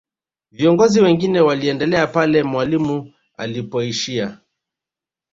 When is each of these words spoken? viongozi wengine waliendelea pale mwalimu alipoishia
viongozi 0.51 1.01
wengine 1.01 1.41
waliendelea 1.41 2.07
pale 2.07 2.43
mwalimu 2.43 3.13
alipoishia 3.37 4.37